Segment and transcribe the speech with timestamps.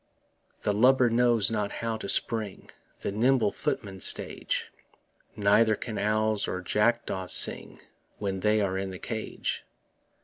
[0.63, 4.71] The lubber knows not how to spring The nimble footman's stage;
[5.35, 7.79] Neither can owls or jackdaws sing
[8.17, 9.63] When they are in the cage.